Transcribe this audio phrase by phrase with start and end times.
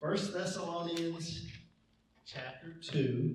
[0.00, 1.44] First Thessalonians
[2.24, 3.34] chapter 2.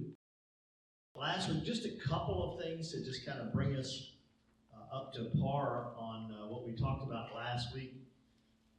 [1.13, 4.13] Last week, just a couple of things to just kind of bring us
[4.73, 7.96] uh, up to par on uh, what we talked about last week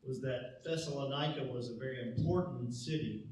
[0.02, 3.26] was that Thessalonica was a very important city.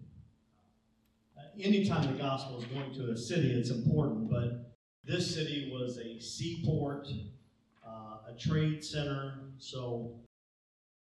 [1.34, 5.96] Uh, anytime the gospel is going to a city, it's important, but this city was
[5.96, 7.08] a seaport,
[7.86, 10.21] uh, a trade center, so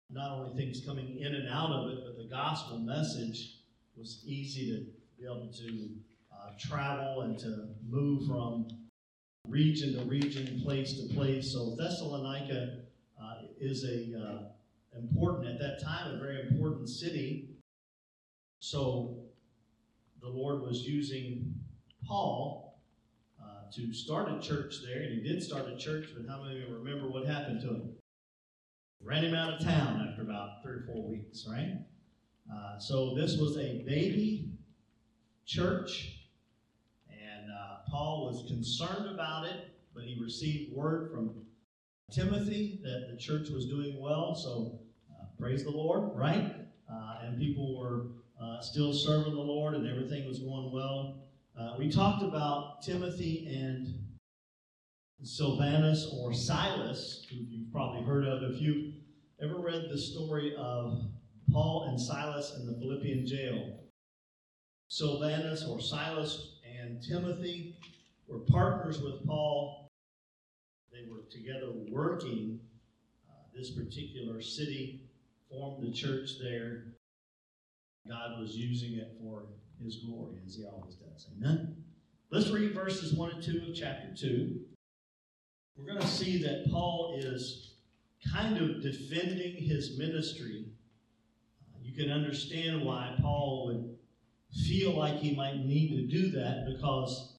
[0.10, 3.58] not only things coming in and out of it, but the gospel message
[3.98, 4.86] was easy to
[5.20, 5.90] be able to
[6.34, 8.68] uh, travel and to move from
[9.48, 11.52] region to region, place to place.
[11.54, 12.80] So Thessalonica
[13.22, 17.50] uh, is a uh, important at that time, a very important city.
[18.60, 19.18] So
[20.22, 21.54] the Lord was using
[22.08, 22.80] Paul
[23.42, 26.10] uh, to start a church there, and he did start a church.
[26.16, 27.94] But how many of you remember what happened to him?
[29.02, 31.78] Ran him out of town after about three or four weeks, right?
[32.54, 34.52] Uh, so this was a baby
[35.46, 36.20] church,
[37.10, 41.32] and uh, Paul was concerned about it, but he received word from
[42.12, 44.36] Timothy that the church was doing well.
[44.36, 44.80] So
[45.12, 46.56] uh, praise the Lord, right?
[46.92, 48.08] Uh, and people were
[48.42, 51.24] uh, still serving the Lord, and everything was going well.
[51.60, 53.95] Uh, we talked about Timothy and
[55.24, 58.44] Silvanus or Silas, who you've probably heard of.
[58.44, 58.94] If you've
[59.42, 61.04] ever read the story of
[61.52, 63.80] Paul and Silas in the Philippian jail,
[64.88, 67.76] Silvanus or Silas and Timothy
[68.28, 69.88] were partners with Paul.
[70.92, 72.60] They were together working
[73.30, 75.02] uh, this particular city,
[75.50, 76.86] formed the church there.
[78.08, 79.46] God was using it for
[79.84, 81.28] his glory, as he always does.
[81.36, 81.76] Amen.
[82.32, 84.60] Let's read verses 1 and 2 of chapter 2
[85.78, 87.74] we're going to see that Paul is
[88.34, 90.66] kind of defending his ministry.
[91.74, 93.98] Uh, you can understand why Paul would
[94.66, 97.38] feel like he might need to do that because,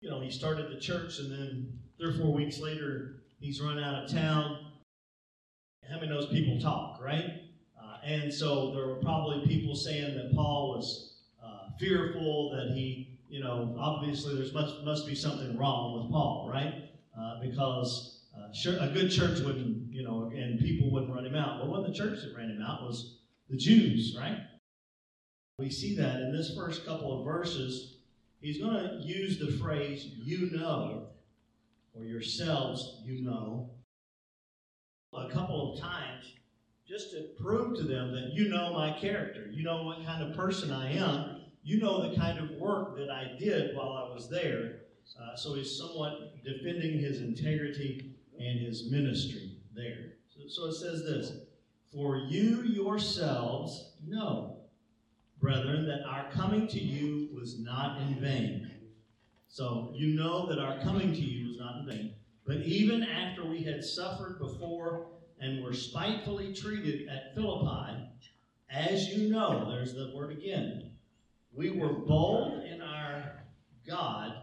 [0.00, 3.78] you know, he started the church and then three or four weeks later he's run
[3.78, 4.66] out of town.
[5.90, 7.42] How many knows people talk, right?
[7.82, 13.18] Uh, and so there were probably people saying that Paul was uh, fearful that he,
[13.28, 16.89] you know, obviously there's must, must be something wrong with Paul, right?
[17.18, 21.34] Uh, because uh, sure, a good church wouldn't, you know, and people wouldn't run him
[21.34, 21.58] out.
[21.58, 24.38] Well, one of the church that ran him out was the Jews, right?
[25.58, 27.96] We see that in this first couple of verses.
[28.40, 31.08] He's going to use the phrase, you know,
[31.92, 33.70] or yourselves, you know,
[35.12, 36.32] a couple of times
[36.88, 39.46] just to prove to them that you know my character.
[39.50, 41.42] You know what kind of person I am.
[41.62, 44.79] You know the kind of work that I did while I was there.
[45.18, 50.14] Uh, so he's somewhat defending his integrity and his ministry there.
[50.28, 51.32] So, so it says this
[51.92, 54.56] For you yourselves know,
[55.40, 58.70] brethren, that our coming to you was not in vain.
[59.48, 62.14] So you know that our coming to you was not in vain.
[62.46, 65.08] But even after we had suffered before
[65.40, 68.08] and were spitefully treated at Philippi,
[68.70, 70.92] as you know, there's the word again,
[71.52, 73.42] we were bold in our
[73.86, 74.34] God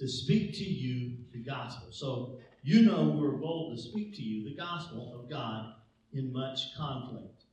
[0.00, 1.88] to speak to you the gospel.
[1.90, 5.74] So you know we're bold to speak to you the gospel of God
[6.14, 7.44] in much conflict.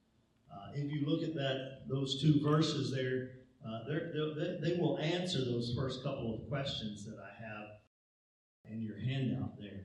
[0.50, 3.32] Uh, if you look at that, those two verses there,
[3.68, 3.80] uh,
[4.62, 7.68] they will answer those first couple of questions that I have
[8.72, 9.84] in your handout there.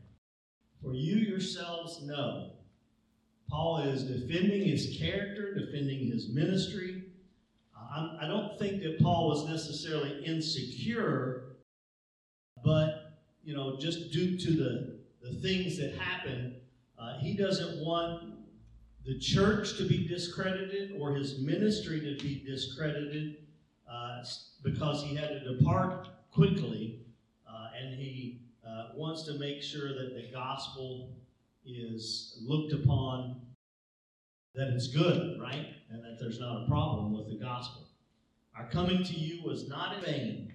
[0.81, 2.53] For you yourselves know,
[3.51, 7.03] Paul is defending his character, defending his ministry.
[7.77, 11.52] Uh, I don't think that Paul was necessarily insecure
[12.65, 16.57] but, you know, just due to the, the things that happen,
[16.99, 18.35] uh, he doesn't want
[19.05, 23.39] the church to be discredited or his ministry to be discredited
[23.91, 24.25] uh,
[24.63, 27.01] because he had to depart quickly.
[27.49, 31.17] Uh, and he uh, wants to make sure that the gospel
[31.67, 33.41] is looked upon,
[34.55, 35.67] that it's good, right?
[35.91, 37.89] And that there's not a problem with the gospel.
[38.57, 40.52] Our coming to you was not in vain.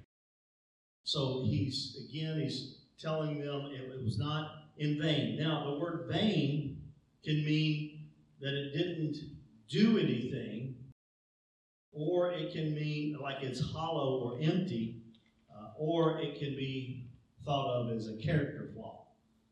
[1.07, 5.39] So he's, again, he's telling them it, it was not in vain.
[5.39, 6.81] Now, the word vain
[7.23, 8.09] can mean
[8.41, 9.15] that it didn't
[9.69, 10.75] do anything,
[11.93, 15.01] or it can mean like it's hollow or empty,
[15.49, 17.07] uh, or it can be
[17.45, 19.07] thought of as a character flaw.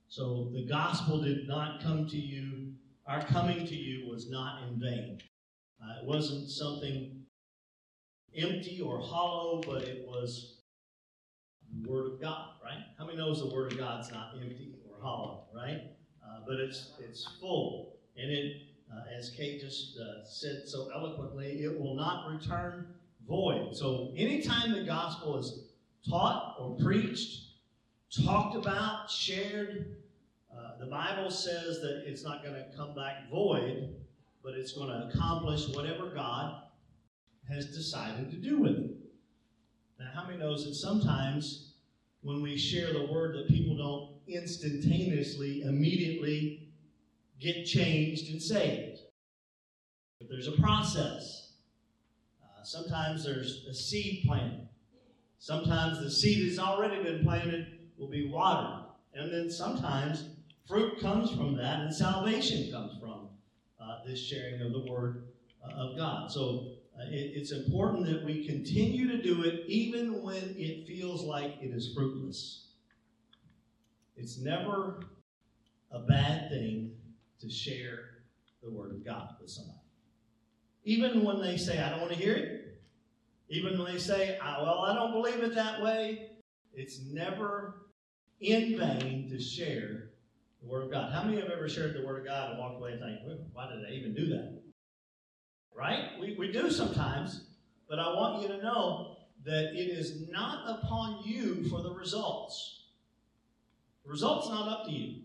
[0.10, 2.74] So the gospel did not come to you,
[3.08, 5.20] our coming to you was not in vain.
[5.82, 7.24] Uh, it wasn't something
[8.36, 10.55] empty or hollow, but it was
[11.84, 12.84] Word of God, right?
[12.98, 15.82] How many knows the Word of God's not empty or hollow, right?
[16.24, 18.62] Uh, but it's it's full, and it
[18.94, 22.88] uh, as Kate just uh, said so eloquently, it will not return
[23.28, 23.76] void.
[23.76, 25.60] So anytime the gospel is
[26.08, 27.42] taught or preached,
[28.24, 29.98] talked about, shared,
[30.56, 33.96] uh, the Bible says that it's not going to come back void,
[34.44, 36.62] but it's going to accomplish whatever God
[37.50, 38.92] has decided to do with it.
[40.00, 41.74] Now, how many knows that sometimes
[42.22, 46.70] when we share the word that people don't instantaneously, immediately
[47.40, 49.00] get changed and saved?
[50.20, 51.52] But there's a process.
[52.44, 54.68] Uh, sometimes there's a seed planted.
[55.40, 58.86] Sometimes the seed has already been planted, will be watered.
[59.14, 60.30] And then sometimes
[60.68, 63.30] fruit comes from that and salvation comes from
[63.80, 65.26] uh, this sharing of the Word
[65.64, 66.32] uh, of God.
[66.32, 71.24] So Uh, it, it's important that we continue to do it even when it feels
[71.24, 72.70] like it is fruitless.
[74.16, 75.02] It's never
[75.92, 76.92] a bad thing
[77.42, 78.22] to share
[78.64, 79.80] the Word of God with somebody.
[80.86, 82.82] Even when they say, I don't want to hear it,
[83.50, 86.30] even when they say, well, I don't believe it that way,
[86.74, 87.88] it's never
[88.40, 90.12] in vain to share
[90.62, 91.12] the Word of God.
[91.12, 93.38] How many have ever shared the Word of God and walked away and think, well,
[93.54, 94.62] why did I even do that?
[95.78, 96.12] Right?
[96.20, 97.42] We, we do sometimes,
[97.90, 102.84] but I want you to know that it is not upon you for the results.
[104.06, 105.22] The result's not up to you.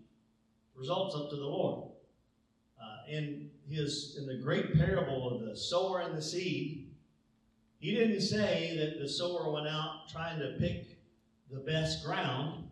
[0.74, 1.90] The result's up to the Lord.
[2.82, 6.90] Uh, in his in the great parable of the sower and the seed,
[7.78, 10.98] he didn't say that the sower went out trying to pick
[11.50, 12.68] the best ground,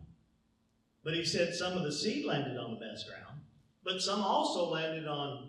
[1.03, 3.41] but he said some of the seed landed on the best ground,
[3.83, 5.48] but some also landed on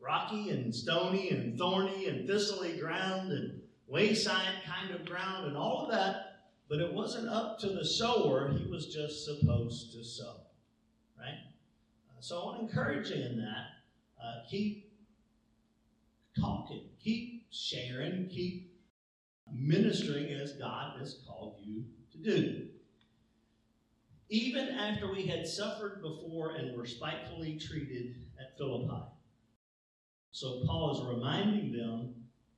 [0.00, 5.84] rocky and stony and thorny and thistly ground and wayside kind of ground and all
[5.84, 6.24] of that.
[6.68, 10.36] But it wasn't up to the sower, he was just supposed to sow.
[11.18, 11.38] Right?
[12.10, 14.22] Uh, so I want to encourage you in that.
[14.22, 14.92] Uh, keep
[16.38, 18.76] talking, keep sharing, keep
[19.52, 22.66] ministering as God has called you to do.
[24.28, 29.04] Even after we had suffered before and were spitefully treated at Philippi.
[30.32, 32.14] So Paul is reminding them,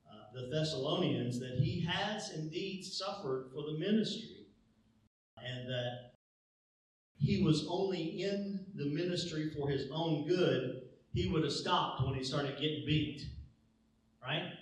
[0.09, 4.47] uh, the Thessalonians, that he has indeed suffered for the ministry
[5.37, 6.11] and that
[7.17, 10.83] he was only in the ministry for his own good.
[11.13, 13.23] He would have stopped when he started getting beat.
[14.23, 14.53] Right?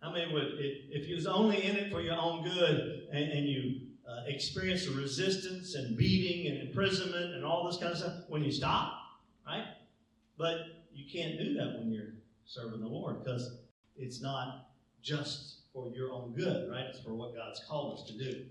[0.00, 3.46] How many would, if he was only in it for your own good and, and
[3.46, 8.12] you uh, experience the resistance and beating and imprisonment and all this kind of stuff,
[8.28, 8.92] when you stop,
[9.46, 9.64] right?
[10.38, 12.14] But you can't do that when you're
[12.46, 13.58] serving the Lord because
[13.96, 14.70] it's not
[15.02, 16.86] just for your own good, right?
[16.88, 18.46] It's for what God's called us to do.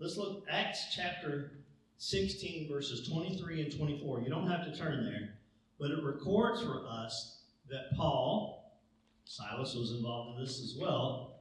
[0.00, 1.52] Let's look Acts chapter
[1.98, 4.20] 16, verses 23 and 24.
[4.22, 5.34] You don't have to turn there,
[5.78, 8.80] but it records for us that Paul,
[9.24, 11.40] Silas was involved in this as well,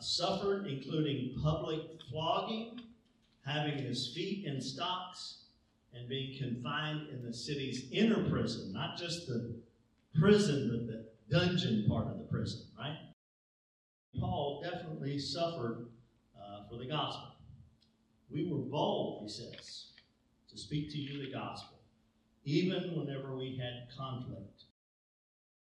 [0.00, 1.80] suffered, including public
[2.10, 2.80] flogging,
[3.46, 5.41] having his feet in stocks,
[5.94, 9.54] and being confined in the city's inner prison, not just the
[10.18, 12.98] prison, but the dungeon part of the prison, right?
[14.18, 15.86] Paul definitely suffered
[16.36, 17.36] uh, for the gospel.
[18.30, 19.92] We were bold, he says,
[20.50, 21.78] to speak to you the gospel,
[22.44, 24.64] even whenever we had conflict.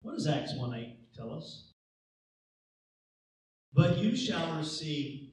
[0.02, 1.72] What does Acts 1 8 tell us?
[3.74, 5.30] But you shall receive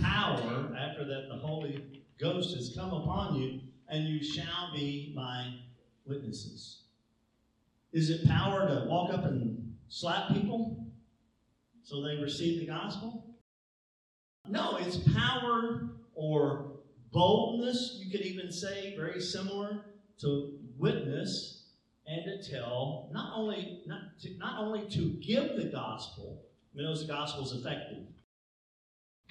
[0.00, 5.54] power after that the Holy Ghost has come upon you, and you shall be my
[6.06, 6.82] witnesses.
[7.92, 10.86] Is it power to walk up and slap people
[11.82, 13.36] so they receive the gospel?
[14.48, 16.70] No, it's power or
[17.12, 19.84] boldness, you could even say, very similar
[20.20, 21.64] to witness
[22.06, 26.42] and to tell, not only, not, to, not only to give the gospel,
[26.74, 28.04] I the gospel is effective,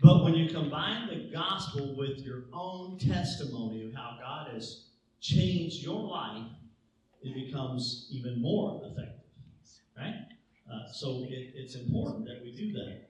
[0.02, 4.86] but when you combine the gospel with your own testimony of how God has
[5.20, 6.46] changed your life,
[7.22, 9.30] it becomes even more effective,
[9.98, 10.16] right?
[10.72, 13.10] Uh, so it, it's important that we do that.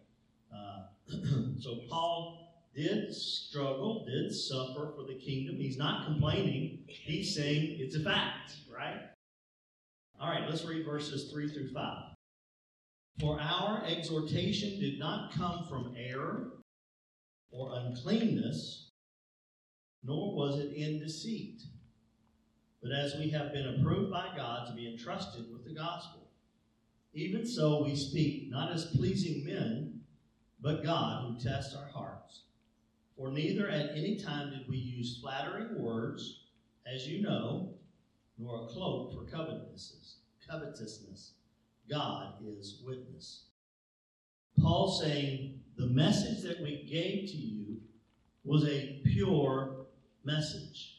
[0.56, 5.58] Uh, so Paul did struggle, did suffer for the kingdom.
[5.58, 6.80] He's not complaining.
[6.88, 9.02] He's saying it's a fact, right?
[10.20, 11.98] All right, let's read verses 3 through 5.
[13.20, 16.54] For our exhortation did not come from error
[17.52, 18.92] or uncleanness,
[20.04, 21.62] nor was it in deceit.
[22.82, 26.30] But as we have been approved by God to be entrusted with the gospel,
[27.14, 30.02] even so we speak, not as pleasing men,
[30.62, 32.44] but God who tests our hearts.
[33.18, 36.44] For neither at any time did we use flattering words,
[36.86, 37.74] as you know,
[38.38, 41.34] nor a cloak for covetousness, covetousness.
[41.90, 43.46] God is witness.
[44.58, 47.78] Paul saying, the message that we gave to you
[48.44, 49.86] was a pure
[50.26, 50.98] message.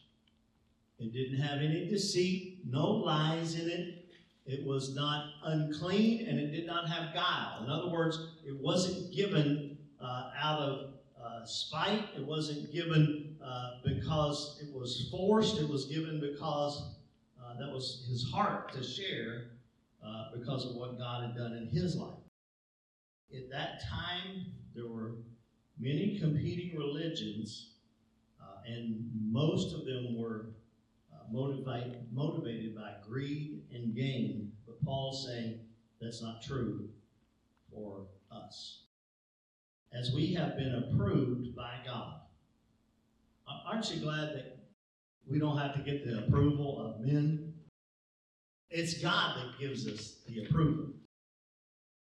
[0.97, 4.05] It didn't have any deceit, no lies in it.
[4.47, 7.63] It was not unclean and it did not have guile.
[7.63, 12.07] In other words, it wasn't given uh, out of uh, spite.
[12.17, 15.59] It wasn't given uh, because it was forced.
[15.59, 16.95] It was given because
[17.39, 19.43] uh, that was his heart to share
[20.03, 22.15] uh, because of what God had done in his life.
[23.31, 25.15] At that time, there were
[25.79, 27.75] many competing religions,
[28.41, 30.51] uh, and most of them were
[31.31, 34.51] motivate, motivated by greed and gain.
[34.65, 35.59] But Paul's saying
[36.01, 36.89] that's not true
[37.71, 38.83] for us.
[39.93, 42.21] As we have been approved by God.
[43.67, 44.57] Aren't you glad that
[45.27, 47.53] we don't have to get the approval of men?
[48.69, 50.93] It's God that gives us the approval.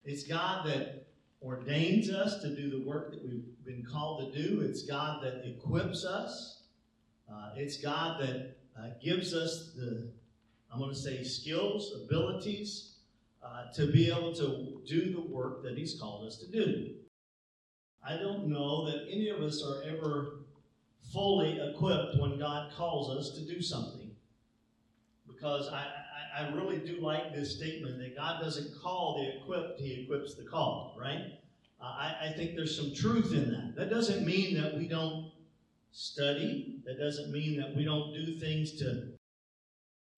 [0.04, 1.07] It's God that
[1.42, 4.62] ordains us to do the work that we've been called to do.
[4.62, 6.64] It's God that equips us.
[7.32, 10.10] Uh, it's God that uh, gives us the,
[10.72, 12.96] I'm going to say, skills, abilities
[13.44, 16.96] uh, to be able to do the work that He's called us to do.
[18.08, 20.40] I don't know that any of us are ever
[21.14, 24.12] fully equipped when God calls us to do something.
[25.28, 25.86] Because I,
[26.38, 30.44] I, really do like this statement that God doesn't call the equipped, He equips the
[30.44, 31.40] called, right?
[31.82, 33.76] Uh, I, I think there's some truth in that.
[33.76, 35.32] That doesn't mean that we don't
[35.92, 36.80] study.
[36.86, 39.08] That doesn't mean that we don't do things to,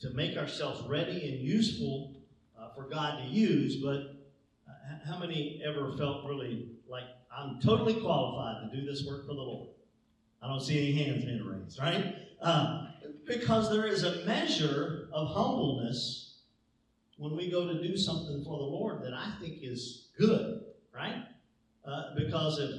[0.01, 2.15] to make ourselves ready and useful
[2.59, 4.15] uh, for God to use, but
[4.67, 9.33] uh, how many ever felt really like I'm totally qualified to do this work for
[9.33, 9.69] the Lord?
[10.41, 12.15] I don't see any hands being raised, right?
[12.41, 12.88] Uh,
[13.29, 16.39] because there is a measure of humbleness
[17.17, 21.23] when we go to do something for the Lord that I think is good, right?
[21.85, 22.71] Uh, because if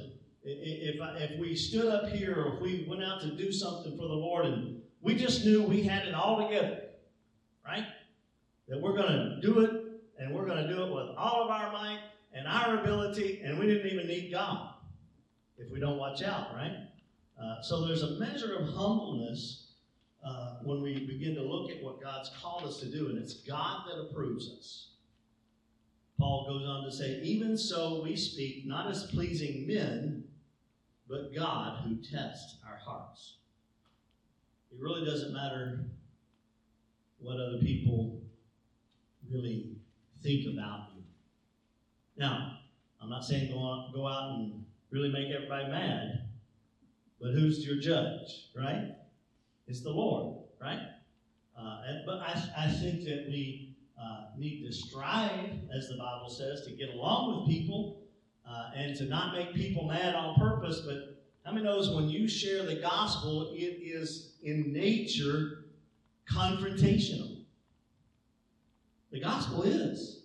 [0.43, 4.07] if, if we stood up here or if we went out to do something for
[4.07, 6.81] the Lord and we just knew we had it all together,
[7.63, 7.85] right?
[8.67, 9.69] That we're going to do it
[10.19, 11.99] and we're going to do it with all of our might
[12.33, 14.73] and our ability, and we didn't even need God
[15.57, 16.87] if we don't watch out, right?
[17.41, 19.70] Uh, so there's a measure of humbleness
[20.25, 23.35] uh, when we begin to look at what God's called us to do, and it's
[23.41, 24.87] God that approves us.
[26.19, 30.23] Paul goes on to say, Even so we speak, not as pleasing men,
[31.09, 33.37] but God who tests our hearts.
[34.71, 35.79] It really doesn't matter
[37.19, 38.21] what other people
[39.31, 39.77] really
[40.21, 41.03] think about you.
[42.17, 42.59] Now,
[43.01, 46.29] I'm not saying go out, go out and really make everybody mad,
[47.19, 48.95] but who's your judge, right?
[49.71, 50.81] It's the Lord, right?
[51.57, 56.29] Uh, and, but I, I think that we uh, need to strive, as the Bible
[56.29, 58.01] says, to get along with people
[58.45, 60.81] uh, and to not make people mad on purpose.
[60.85, 65.63] But how many knows when you share the gospel, it is in nature
[66.29, 67.45] confrontational?
[69.13, 70.23] The gospel is.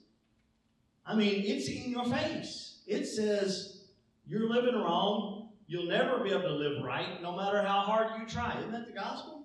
[1.07, 2.81] I mean, it's in your face.
[2.89, 3.85] It says
[4.27, 5.51] you're living wrong.
[5.69, 8.57] You'll never be able to live right, no matter how hard you try.
[8.59, 9.36] Isn't that the gospel?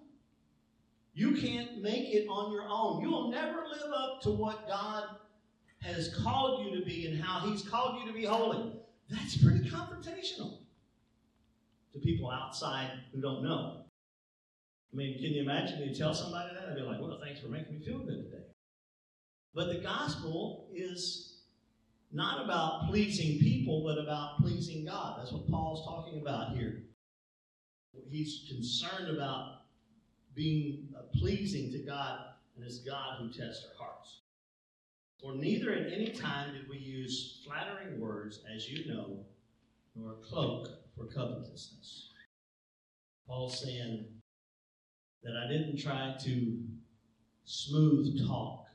[1.13, 3.01] You can't make it on your own.
[3.01, 5.03] You'll never live up to what God
[5.81, 8.73] has called you to be and how He's called you to be holy.
[9.09, 10.59] That's pretty confrontational
[11.93, 13.85] to people outside who don't know.
[14.93, 16.69] I mean, can you imagine you tell somebody that?
[16.69, 18.43] I'd be like, well, thanks for making me feel good today.
[19.53, 21.41] But the gospel is
[22.11, 25.19] not about pleasing people, but about pleasing God.
[25.19, 26.83] That's what Paul's talking about here.
[28.09, 29.60] He's concerned about
[30.35, 32.19] being pleasing to God,
[32.55, 34.21] and it's God who tests our hearts.
[35.21, 39.19] For neither at any time did we use flattering words, as you know,
[39.95, 42.09] nor a cloak for covetousness.
[43.27, 44.05] Paul saying
[45.23, 46.63] that I didn't try to
[47.45, 48.65] smooth talk.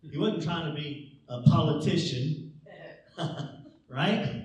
[0.00, 2.54] He wasn't trying to be a politician,
[3.88, 4.44] right?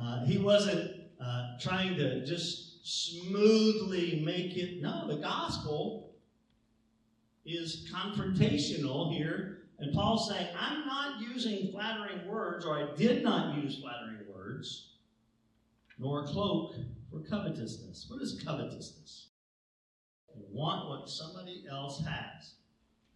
[0.00, 4.82] Uh, he wasn't uh, trying to just smoothly make it.
[4.82, 6.14] No, the gospel
[7.44, 13.56] is confrontational here and Paul's saying, I'm not using flattering words, or I did not
[13.56, 14.92] use flattering words,
[15.98, 16.76] nor a cloak
[17.10, 18.06] for covetousness.
[18.08, 19.30] What is covetousness?
[20.36, 22.54] You want what somebody else has.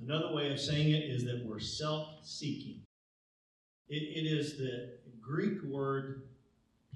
[0.00, 2.80] Another way of saying it is that we're self seeking.
[3.88, 6.23] It, it is the Greek word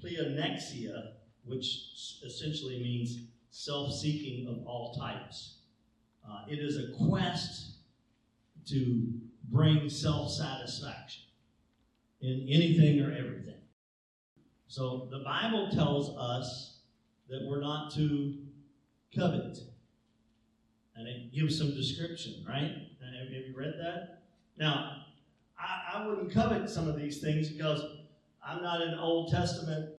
[0.03, 1.13] pleonexia,
[1.45, 5.57] which essentially means self seeking of all types.
[6.27, 7.75] Uh, it is a quest
[8.67, 9.07] to
[9.49, 11.23] bring self satisfaction
[12.21, 13.59] in anything or everything.
[14.67, 16.79] So the Bible tells us
[17.29, 18.35] that we're not to
[19.13, 19.57] covet.
[20.95, 22.71] And it gives some description, right?
[23.21, 24.23] Have you read that?
[24.57, 25.03] Now,
[25.59, 27.81] I, I wouldn't covet some of these things because
[28.45, 29.95] I'm not an Old Testament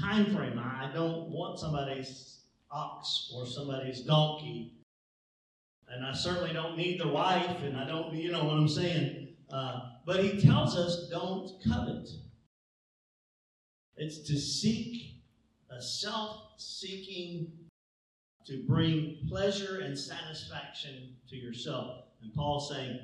[0.00, 0.58] time frame.
[0.58, 4.72] I don't want somebody's ox or somebody's donkey.
[5.88, 9.28] And I certainly don't need their wife, and I don't, you know what I'm saying.
[9.52, 12.08] Uh, but he tells us don't covet.
[13.96, 15.22] It's to seek
[15.70, 17.52] a self seeking
[18.46, 22.04] to bring pleasure and satisfaction to yourself.
[22.22, 23.00] And Paul's saying,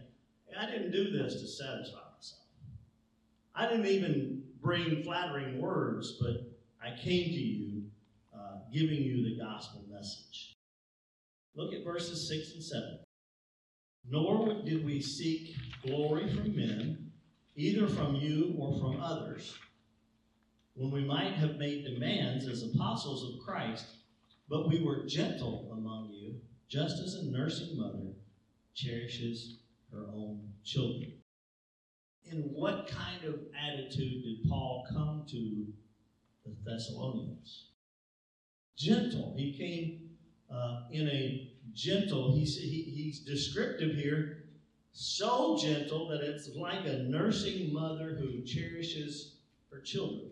[0.59, 2.43] I didn't do this to satisfy myself.
[3.55, 6.52] I didn't even bring flattering words, but
[6.85, 7.83] I came to you
[8.35, 10.57] uh, giving you the gospel message.
[11.55, 12.99] Look at verses 6 and 7.
[14.09, 17.13] Nor did we seek glory from men,
[17.55, 19.57] either from you or from others,
[20.75, 23.87] when we might have made demands as apostles of Christ,
[24.49, 26.35] but we were gentle among you,
[26.69, 28.13] just as a nursing mother
[28.75, 29.59] cherishes
[29.93, 31.13] her own children.
[32.25, 35.67] In what kind of attitude did Paul come to
[36.45, 37.69] the Thessalonians?
[38.77, 39.35] Gentle.
[39.37, 40.11] He came
[40.53, 44.45] uh, in a gentle, he's, he, he's descriptive here,
[44.93, 49.37] so gentle that it's like a nursing mother who cherishes
[49.71, 50.31] her children.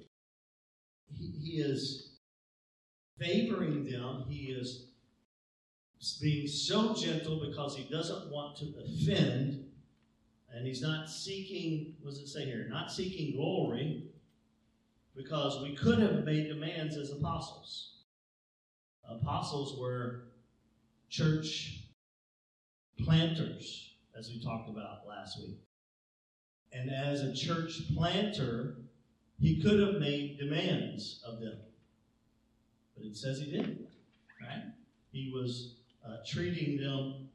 [1.17, 2.19] He, he is
[3.19, 4.25] favoring them.
[4.29, 4.91] He is
[6.21, 9.65] being so gentle because he doesn't want to offend.
[10.53, 12.67] And he's not seeking, what does it say here?
[12.69, 14.10] Not seeking glory
[15.15, 18.03] because we could have made demands as apostles.
[19.09, 20.25] Apostles were
[21.09, 21.85] church
[22.99, 25.59] planters, as we talked about last week.
[26.73, 28.77] And as a church planter,
[29.39, 31.57] he could have made demands of them.
[32.97, 33.89] But it says he didn't,
[34.41, 34.65] right?
[35.11, 37.29] He was uh, treating them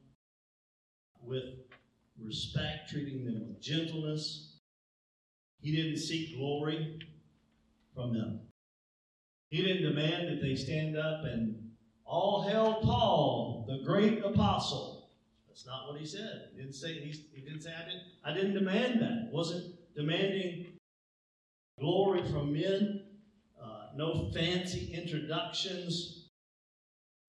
[1.22, 1.44] with
[2.18, 4.60] respect, treating them with gentleness.
[5.60, 7.00] He didn't seek glory
[7.96, 8.40] from them.
[9.50, 11.56] He didn't demand that they stand up and
[12.04, 15.08] all hail Paul, the great apostle.
[15.48, 16.50] That's not what he said.
[16.54, 19.30] He didn't say he, he didn't say I didn't I didn't demand that.
[19.32, 20.66] wasn't demanding
[21.80, 23.02] glory from men.
[23.60, 26.28] Uh, no fancy introductions.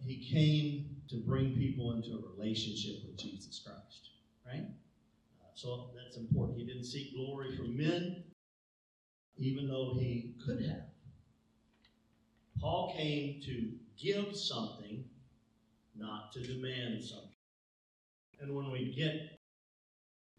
[0.06, 4.12] He came to bring people into a relationship with Jesus Christ,
[4.46, 4.66] right?
[5.42, 6.60] Uh, so that's important.
[6.60, 8.24] He didn't seek glory from men,
[9.38, 10.88] even though he could have.
[12.60, 13.72] Paul came to
[14.02, 15.04] give something,
[15.96, 17.30] not to demand something.
[18.40, 19.40] And when we get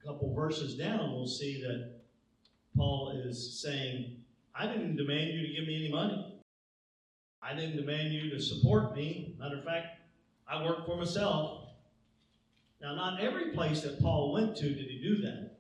[0.01, 2.01] a couple verses down, we'll see that
[2.77, 4.17] Paul is saying,
[4.55, 6.35] I didn't demand you to give me any money.
[7.43, 9.35] I didn't demand you to support me.
[9.39, 10.01] Matter of fact,
[10.49, 11.69] I work for myself.
[12.81, 15.59] Now, not every place that Paul went to did he do that,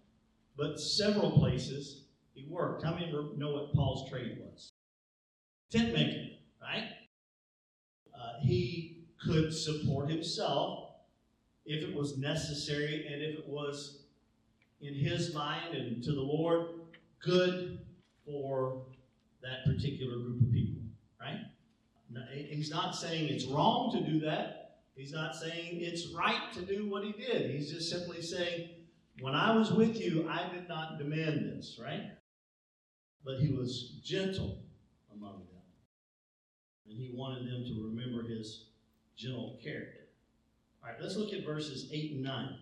[0.56, 2.04] but several places
[2.38, 2.84] he worked.
[2.84, 4.72] How many know what Paul's trade was?
[5.70, 5.92] Tent
[6.62, 6.84] right?
[8.14, 10.90] Uh, he could support himself
[11.66, 14.04] if it was necessary and if it was
[14.80, 16.68] in his mind and to the Lord
[17.20, 17.80] good
[18.24, 18.82] for
[19.42, 20.80] that particular group of people,
[21.20, 21.40] right?
[22.32, 24.80] He's not saying it's wrong to do that.
[24.94, 27.50] He's not saying it's right to do what he did.
[27.50, 28.70] He's just simply saying,
[29.20, 32.17] when I was with you, I did not demand this, right?
[33.24, 34.58] But he was gentle
[35.14, 35.62] among them.
[36.88, 38.66] And he wanted them to remember his
[39.16, 40.06] gentle character.
[40.82, 42.58] All right, let's look at verses 8 and 9.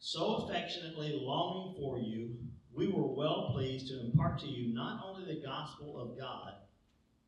[0.00, 2.36] So affectionately longing for you,
[2.72, 6.54] we were well pleased to impart to you not only the gospel of God,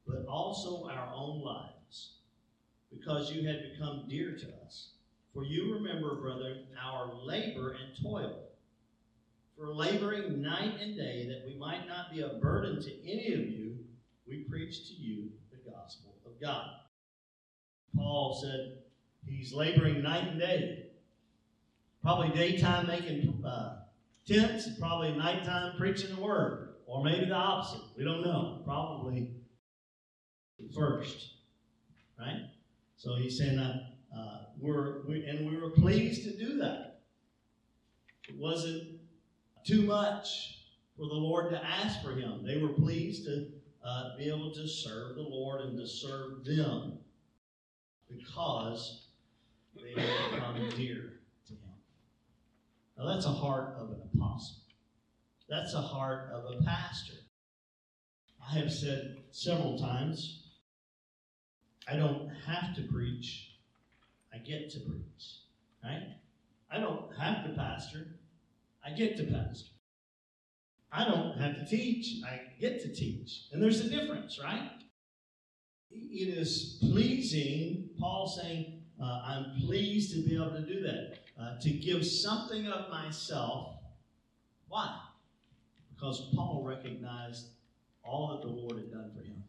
[0.06, 2.14] but also our own lives,
[2.92, 4.90] because you had become dear to us.
[5.32, 8.49] For you remember, brother, our labor and toil,
[9.60, 13.40] for laboring night and day, that we might not be a burden to any of
[13.40, 13.76] you,
[14.26, 16.70] we preach to you the gospel of God.
[17.94, 18.78] Paul said
[19.26, 20.86] he's laboring night and day.
[22.02, 23.80] Probably daytime making uh,
[24.26, 27.82] tents, probably nighttime preaching the word, or maybe the opposite.
[27.98, 28.62] We don't know.
[28.64, 29.30] Probably
[30.74, 31.34] first,
[32.18, 32.46] right?
[32.96, 33.82] So he's saying that
[34.16, 37.02] uh, we're we, and we were pleased to do that.
[38.26, 38.99] It wasn't
[39.64, 40.58] too much
[40.96, 42.44] for the Lord to ask for him.
[42.44, 43.46] They were pleased to
[43.84, 46.98] uh, be able to serve the Lord and to serve them
[48.08, 49.06] because
[49.74, 51.74] they had become dear to him.
[52.98, 54.56] Now, that's a heart of an apostle.
[55.48, 57.14] That's a heart of a pastor.
[58.46, 60.48] I have said several times,
[61.88, 63.52] I don't have to preach,
[64.32, 65.38] I get to preach.
[65.82, 66.14] Right?
[66.70, 68.06] I don't have to pastor,
[68.84, 69.70] I get to pastor.
[70.92, 73.44] I don't have to teach, I get to teach.
[73.52, 74.70] And there's a difference, right?
[75.90, 81.60] It is pleasing, Paul saying, uh, I'm pleased to be able to do that, uh,
[81.60, 83.76] to give something of myself.
[84.68, 84.98] Why?
[85.94, 87.50] Because Paul recognized
[88.02, 89.42] all that the Lord had done for him.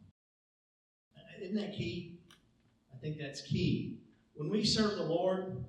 [1.40, 2.20] Isn't that key?
[2.94, 3.98] I think that's key.
[4.34, 5.64] When we serve the Lord,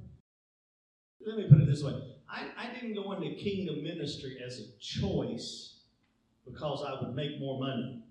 [1.25, 4.79] let me put it this way I, I didn't go into kingdom ministry as a
[4.79, 5.79] choice
[6.45, 8.03] because I would make more money.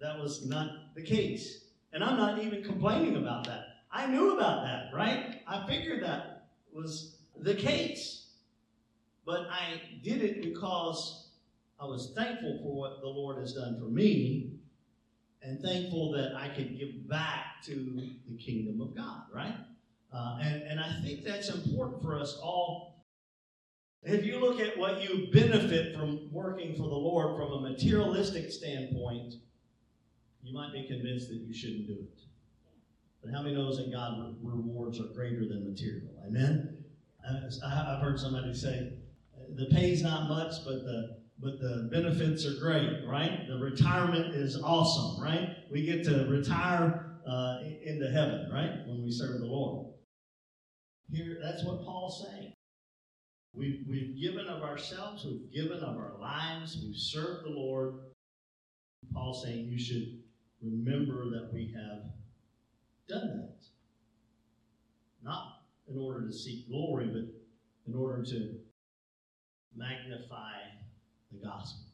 [0.00, 1.64] That was not the case.
[1.92, 3.66] And I'm not even complaining about that.
[3.92, 5.42] I knew about that, right?
[5.46, 8.28] I figured that was the case.
[9.26, 11.28] But I did it because
[11.78, 14.52] I was thankful for what the Lord has done for me
[15.42, 17.74] and thankful that I could give back to
[18.26, 19.54] the kingdom of God, right?
[20.12, 23.06] Uh, and, and I think that's important for us all.
[24.02, 28.50] If you look at what you benefit from working for the Lord from a materialistic
[28.50, 29.34] standpoint,
[30.42, 32.22] you might be convinced that you shouldn't do it.
[33.22, 36.08] But how many knows that God rewards are greater than material?
[36.26, 36.78] Amen.
[37.64, 38.94] I've heard somebody say,
[39.50, 43.46] "The pay's not much, but the but the benefits are great, right?
[43.48, 45.56] The retirement is awesome, right?
[45.70, 48.86] We get to retire uh, into heaven, right?
[48.86, 49.89] When we serve the Lord.
[51.12, 52.52] Here, that's what Paul's saying.
[53.52, 57.94] We've, we've given of ourselves, we've given of our lives, we've served the Lord.
[59.12, 60.20] Paul's saying you should
[60.62, 62.04] remember that we have
[63.08, 63.56] done that.
[65.22, 68.54] Not in order to seek glory, but in order to
[69.76, 70.52] magnify
[71.32, 71.86] the gospel.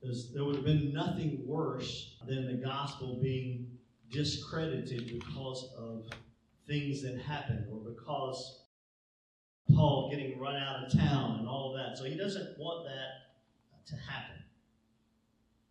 [0.00, 3.66] Because there would have been nothing worse than the gospel being
[4.10, 6.06] discredited because of
[6.66, 8.64] things that happened or because
[9.74, 11.96] Paul getting run out of town and all that.
[11.96, 14.42] So he doesn't want that to happen.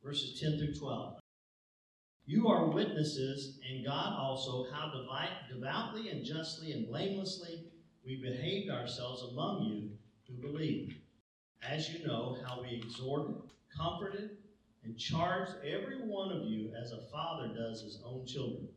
[0.04, 1.20] Verses 10 through 12.
[2.26, 4.92] You are witnesses, and God also, how
[5.52, 7.66] devoutly and justly and blamelessly
[8.06, 9.90] we behaved ourselves among you
[10.28, 10.96] who believe.
[11.68, 13.36] As you know, how we exhorted,
[13.76, 14.38] comforted,
[14.84, 18.68] and charged every one of you as a father does his own children.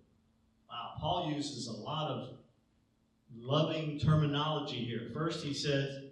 [0.69, 2.29] Wow, Paul uses a lot of
[3.35, 5.11] loving terminology here.
[5.13, 6.07] First, he says,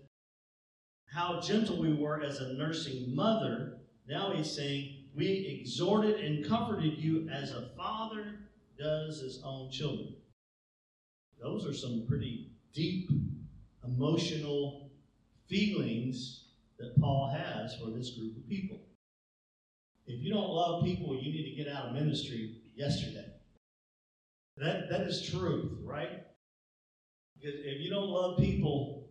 [1.13, 3.79] how gentle we were as a nursing mother.
[4.09, 8.41] Now he's saying, we exhorted and comforted you as a father
[8.79, 10.15] does his own children.
[11.41, 13.09] Those are some pretty deep
[13.85, 14.91] emotional
[15.49, 16.47] feelings
[16.79, 18.81] that Paul has for this group of people.
[20.07, 23.34] If you don't love people, you need to get out of ministry yesterday.
[24.57, 26.23] That, that is truth, right?
[27.35, 29.09] Because if you don't love people,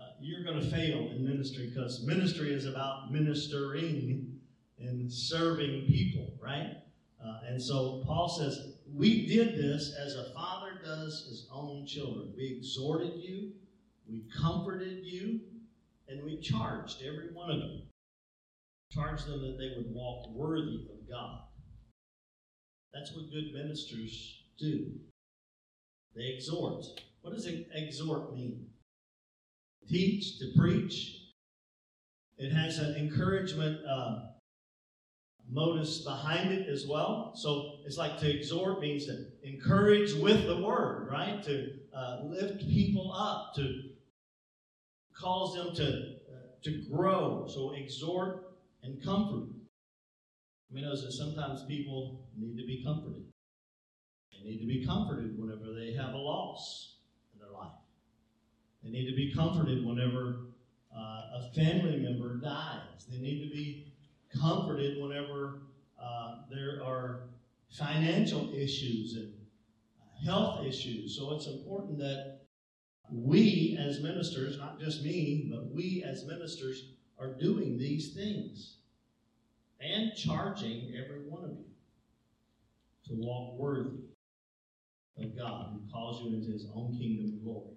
[0.00, 4.40] uh, you're going to fail in ministry because ministry is about ministering
[4.78, 6.76] and serving people, right?
[7.24, 12.32] Uh, and so Paul says, We did this as a father does his own children.
[12.36, 13.52] We exhorted you,
[14.10, 15.40] we comforted you,
[16.08, 17.82] and we charged every one of them.
[18.90, 21.42] Charged them that they would walk worthy of God.
[22.92, 24.86] That's what good ministers do.
[26.14, 26.84] They exhort.
[27.22, 28.66] What does exhort mean?
[29.88, 31.18] Teach, to preach.
[32.38, 34.20] It has an encouragement uh,
[35.50, 37.32] motives behind it as well.
[37.34, 41.42] So it's like to exhort means to encourage with the word, right?
[41.42, 43.82] To uh, lift people up, to
[45.18, 47.46] cause them to, uh, to grow.
[47.48, 49.48] So exhort and comfort.
[50.70, 53.31] I mean, that sometimes people need to be comforted.
[54.32, 56.96] They need to be comforted whenever they have a loss
[57.32, 57.72] in their life.
[58.82, 60.46] They need to be comforted whenever
[60.96, 63.06] uh, a family member dies.
[63.08, 63.92] They need to be
[64.40, 65.62] comforted whenever
[66.00, 67.28] uh, there are
[67.70, 69.32] financial issues and
[70.00, 71.16] uh, health issues.
[71.16, 72.40] So it's important that
[73.10, 78.78] we as ministers, not just me, but we as ministers are doing these things
[79.80, 81.64] and charging every one of you
[83.06, 84.11] to walk worthy
[85.18, 87.74] of God who calls you into his own kingdom and glory.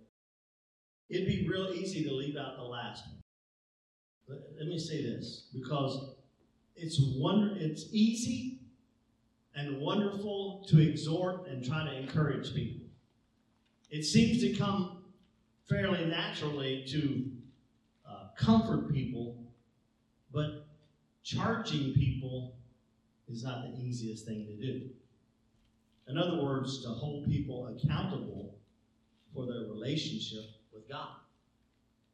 [1.10, 4.40] It'd be real easy to leave out the last one.
[4.58, 6.16] Let me say this because
[6.76, 8.60] it's wonder it's easy
[9.56, 12.88] and wonderful to exhort and try to encourage people.
[13.90, 15.04] It seems to come
[15.70, 17.32] fairly naturally to
[18.10, 19.38] uh, comfort people,
[20.34, 20.68] but
[21.24, 22.56] charging people
[23.28, 24.90] is not the easiest thing to do.
[26.08, 28.58] In other words, to hold people accountable
[29.34, 31.16] for their relationship with God.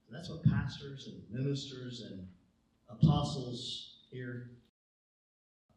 [0.07, 2.27] And that's what pastors and ministers and
[2.89, 4.51] apostles here,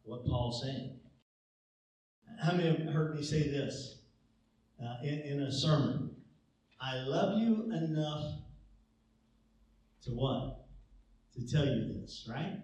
[0.03, 0.91] what Paul's saying.
[2.41, 3.99] How many have heard me say this
[4.83, 6.11] uh, in, in a sermon?
[6.81, 8.39] I love you enough
[10.03, 10.65] to what?
[11.35, 12.59] To tell you this, right?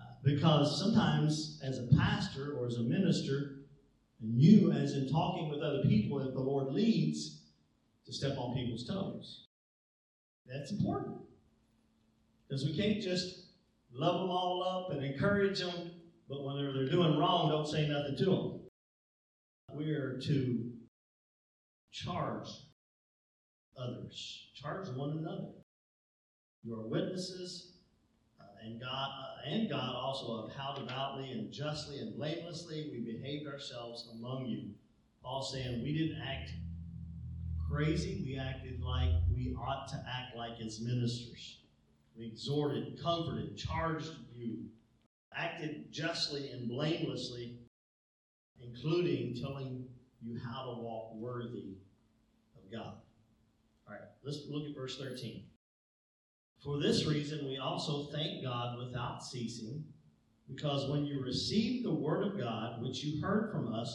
[0.00, 3.53] Uh, because sometimes, as a pastor or as a minister,
[4.24, 7.42] and you, as in talking with other people, if the Lord leads,
[8.06, 9.48] to step on people's toes.
[10.46, 11.16] That's important.
[12.48, 13.50] Because we can't just
[13.92, 15.90] love them all up and encourage them,
[16.28, 18.60] but when they're, they're doing wrong, don't say nothing to them.
[19.74, 20.70] We are to
[21.92, 22.48] charge
[23.78, 25.48] others, charge one another.
[26.62, 27.73] You are witnesses,
[28.64, 33.46] and God uh, and God also of how devoutly and justly and blamelessly we behaved
[33.46, 34.70] ourselves among you.
[35.22, 36.50] Paul saying we didn't act
[37.70, 41.58] crazy, we acted like we ought to act like as ministers.
[42.16, 44.66] We exhorted, comforted, charged you,
[45.34, 47.58] acted justly and blamelessly,
[48.62, 49.86] including telling
[50.22, 51.78] you how to walk worthy
[52.56, 52.94] of God.
[53.88, 55.42] All right, let's look at verse 13.
[56.64, 59.84] For this reason, we also thank God without ceasing,
[60.48, 63.94] because when you received the word of God, which you heard from us,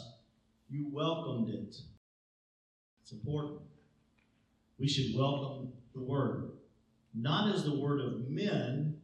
[0.68, 1.76] you welcomed it.
[3.02, 3.60] It's important.
[4.78, 6.52] We should welcome the word,
[7.12, 8.96] not as the word of men,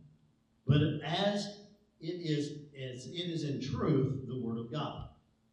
[0.64, 1.58] but as
[2.00, 5.08] it is as it is in truth the word of God.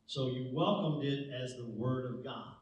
[0.05, 2.53] So you welcomed it as the word of God.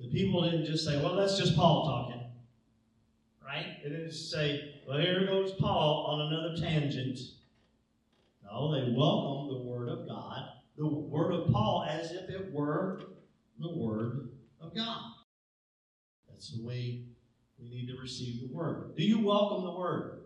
[0.00, 2.17] The people didn't just say, well, that's just Paul talking.
[3.48, 3.78] Right?
[3.82, 7.18] They didn't say, well, here goes Paul on another tangent.
[8.44, 13.00] No, they welcomed the word of God, the word of Paul, as if it were
[13.58, 14.28] the word
[14.60, 15.00] of God.
[16.28, 17.04] That's the way
[17.58, 18.94] we need to receive the word.
[18.96, 20.24] Do you welcome the word?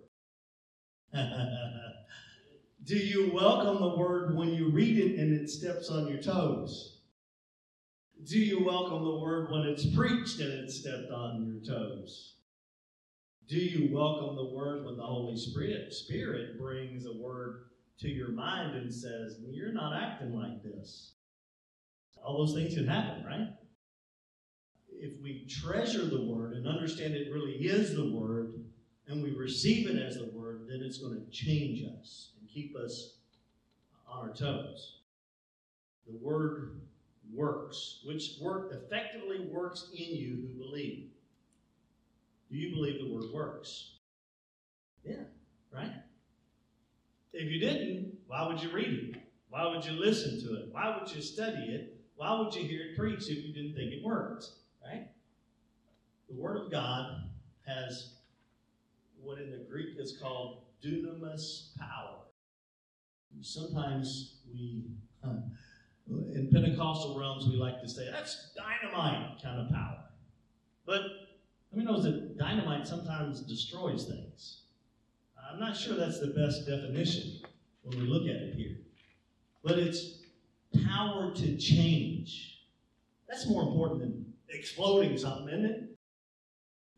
[2.84, 6.98] Do you welcome the word when you read it and it steps on your toes?
[8.24, 12.31] Do you welcome the word when it's preached and it stepped on your toes?
[13.52, 17.66] Do you welcome the word when the Holy Spirit, Spirit brings a word
[18.00, 21.12] to your mind and says, You're not acting like this?
[22.24, 23.48] All those things can happen, right?
[24.90, 28.54] If we treasure the word and understand it really is the word,
[29.06, 32.74] and we receive it as the word, then it's going to change us and keep
[32.74, 33.16] us
[34.10, 35.00] on our toes.
[36.06, 36.80] The word
[37.30, 41.10] works, which work effectively works in you who believe.
[42.52, 43.94] Do you believe the word works?
[45.02, 45.24] Yeah,
[45.72, 45.90] right?
[47.32, 49.22] If you didn't, why would you read it?
[49.48, 50.68] Why would you listen to it?
[50.70, 51.98] Why would you study it?
[52.14, 54.44] Why would you hear it preached if you didn't think it worked?
[54.84, 55.08] Right?
[56.28, 57.22] The Word of God
[57.66, 58.16] has
[59.18, 62.18] what in the Greek is called dunamis power.
[63.40, 64.84] Sometimes we,
[66.34, 70.04] in Pentecostal realms, we like to say that's dynamite kind of power.
[70.84, 71.02] But
[71.72, 74.58] I mean, knows that dynamite sometimes destroys things.
[75.50, 77.40] I'm not sure that's the best definition
[77.82, 78.76] when we look at it here.
[79.62, 80.18] But it's
[80.86, 82.58] power to change.
[83.28, 85.88] That's more important than exploding something, isn't it?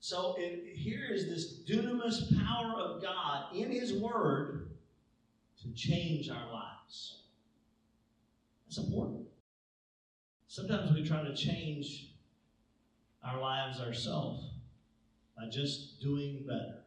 [0.01, 4.71] So it, here is this dunamis power of God in His Word
[5.63, 7.23] to change our lives.
[8.67, 9.27] That's important.
[10.49, 12.11] Sometimes we try to change
[13.25, 14.54] our lives ourselves
[15.37, 16.85] by just doing better.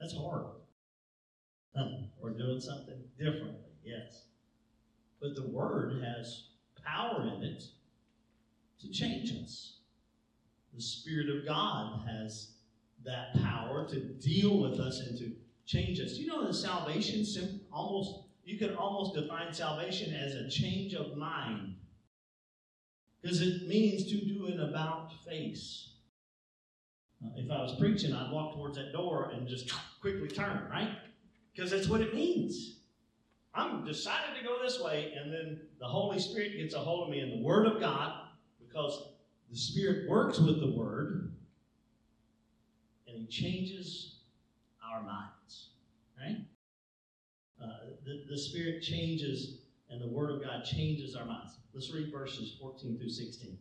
[0.00, 0.46] That's hard.
[2.22, 4.24] Or doing something differently, yes.
[5.20, 6.48] But the Word has
[6.82, 7.62] power in it
[8.80, 9.80] to change us.
[10.74, 12.52] The Spirit of God has
[13.04, 15.32] that power to deal with us and to
[15.66, 16.14] change us.
[16.14, 17.24] You know that salvation
[17.70, 21.74] almost you could almost define salvation as a change of mind.
[23.20, 25.95] Because it means to do an about face.
[27.24, 30.90] Uh, if I was preaching, I'd walk towards that door and just quickly turn, right?
[31.54, 32.76] Because that's what it means.
[33.54, 37.10] I'm decided to go this way, and then the Holy Spirit gets a hold of
[37.10, 38.12] me in the Word of God,
[38.58, 39.08] because
[39.50, 41.32] the Spirit works with the Word,
[43.08, 44.16] and He changes
[44.84, 45.70] our minds,
[46.20, 46.44] right?
[47.62, 47.66] Uh,
[48.04, 51.56] the, the Spirit changes, and the Word of God changes our minds.
[51.72, 53.56] Let's read verses 14 through 16.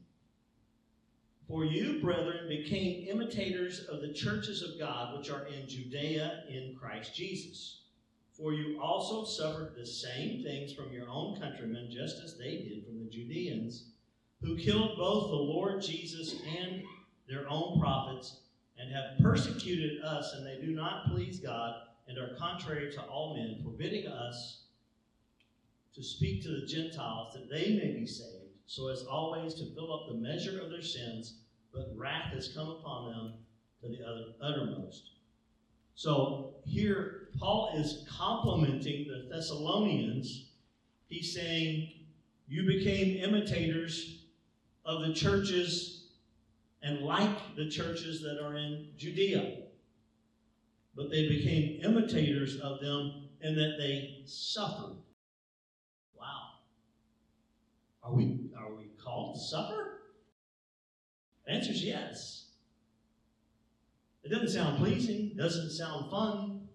[1.47, 6.75] For you, brethren, became imitators of the churches of God which are in Judea in
[6.79, 7.81] Christ Jesus.
[8.33, 12.85] For you also suffered the same things from your own countrymen, just as they did
[12.85, 13.91] from the Judeans,
[14.41, 16.81] who killed both the Lord Jesus and
[17.29, 18.39] their own prophets,
[18.77, 21.75] and have persecuted us, and they do not please God,
[22.07, 24.63] and are contrary to all men, forbidding us
[25.93, 29.93] to speak to the Gentiles that they may be saved so as always to fill
[29.93, 31.35] up the measure of their sins,
[31.73, 33.33] but wrath has come upon them
[33.81, 35.11] to the other, uttermost.
[35.95, 40.49] So here, Paul is complimenting the Thessalonians.
[41.07, 41.89] He's saying,
[42.47, 44.23] You became imitators
[44.85, 46.07] of the churches
[46.81, 49.57] and like the churches that are in Judea.
[50.95, 54.97] But they became imitators of them in that they suffered.
[56.13, 56.49] Wow.
[58.03, 58.44] Are we are we
[59.15, 59.99] called to suffer?
[61.45, 62.45] The answer is yes.
[64.23, 66.67] It doesn't sound pleasing, doesn't sound fun.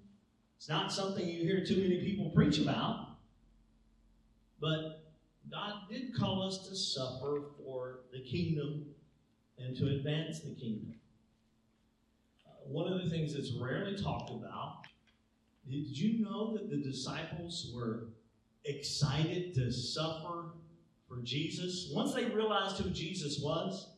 [0.56, 3.08] It's not something you hear too many people preach about.
[4.60, 5.02] But
[5.50, 8.86] God did call us to suffer for the kingdom
[9.58, 10.94] and to advance the kingdom.
[12.46, 14.86] Uh, one of the things that's rarely talked about
[15.68, 18.08] did you know that the disciples were
[18.64, 20.52] excited to suffer
[21.10, 23.88] for Jesus, once they realized who Jesus was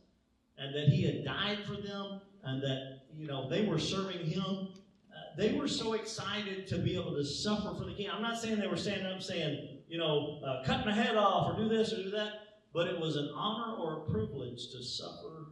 [0.56, 4.42] and that he had died for them and that, you know, they were serving him,
[4.42, 8.08] uh, they were so excited to be able to suffer for the king.
[8.10, 11.52] I'm not saying they were standing up saying, you know, uh, cut my head off
[11.52, 12.32] or do this or do that,
[12.72, 15.48] but it was an honor or a privilege to suffer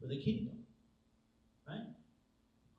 [0.00, 0.56] for the kingdom.
[1.68, 1.84] Right?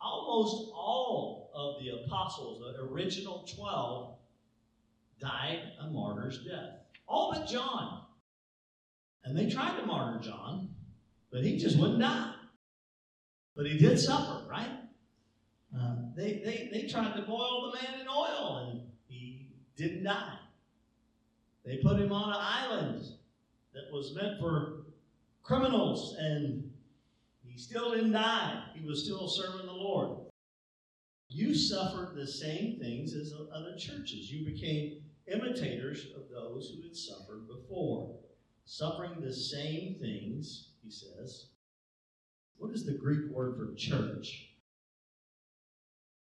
[0.01, 4.15] Almost all of the apostles, the original 12,
[5.19, 6.88] died a martyr's death.
[7.09, 8.03] All but John.
[9.25, 10.69] And they tried to martyr John,
[11.31, 12.33] but he just wouldn't die.
[13.55, 14.69] But he did suffer, right?
[15.77, 20.37] Uh, they, they, they tried to boil the man in oil, and he didn't die.
[21.65, 23.05] They put him on an island
[23.73, 24.85] that was meant for
[25.43, 26.71] criminals, and
[27.43, 28.63] he still didn't die.
[28.73, 30.19] He was still serving the Lord.
[31.27, 34.31] You suffered the same things as other churches.
[34.31, 38.15] You became imitators of those who had suffered before,
[38.65, 41.47] suffering the same things, he says.
[42.57, 44.49] What is the Greek word for church?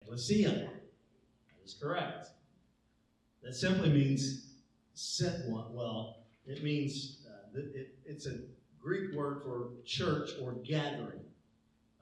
[0.02, 0.49] Ecclesia.
[0.49, 2.28] That is correct.
[3.43, 4.47] That simply means
[4.93, 5.73] sent one.
[5.73, 8.39] Well, it means uh, it, it's a
[8.82, 11.21] Greek word for church or gathering.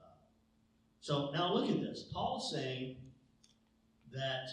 [0.00, 0.04] Uh,
[1.00, 2.04] so now look at this.
[2.12, 2.96] Paul's saying
[4.12, 4.50] that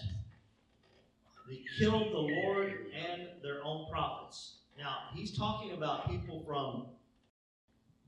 [1.48, 4.58] they killed the Lord and their own prophets.
[4.78, 6.88] Now, he's talking about people from